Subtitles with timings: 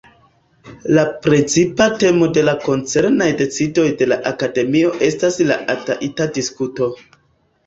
[0.97, 6.91] La precipa temo de la koncernaj decidoj de la Akademio estas la ata-ita-diskuto.